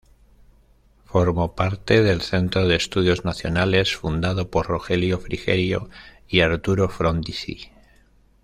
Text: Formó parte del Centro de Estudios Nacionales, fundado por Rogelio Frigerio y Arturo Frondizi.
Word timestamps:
Formó 1.05 1.53
parte 1.53 2.01
del 2.01 2.23
Centro 2.23 2.67
de 2.67 2.75
Estudios 2.75 3.23
Nacionales, 3.23 3.95
fundado 3.95 4.49
por 4.49 4.65
Rogelio 4.65 5.19
Frigerio 5.19 5.91
y 6.27 6.39
Arturo 6.39 6.89
Frondizi. 6.89 7.69